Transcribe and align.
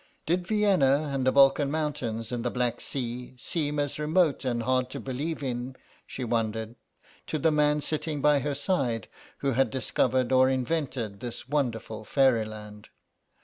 Did 0.25 0.47
Vienna 0.47 1.09
and 1.13 1.27
the 1.27 1.31
Balkan 1.31 1.69
Mountains 1.69 2.31
and 2.31 2.43
the 2.43 2.49
Black 2.49 2.81
Sea 2.81 3.35
seem 3.37 3.77
as 3.77 3.99
remote 3.99 4.43
and 4.43 4.63
hard 4.63 4.89
to 4.89 4.99
believe 4.99 5.43
in, 5.43 5.75
she 6.07 6.23
wondered, 6.23 6.75
to 7.27 7.37
the 7.37 7.51
man 7.51 7.81
sitting 7.81 8.19
by 8.19 8.39
her 8.39 8.55
side, 8.55 9.09
who 9.45 9.51
had 9.51 9.69
discovered 9.69 10.31
or 10.31 10.49
invented 10.49 11.19
this 11.19 11.47
wonderful 11.47 12.03
fairyland? 12.03 12.89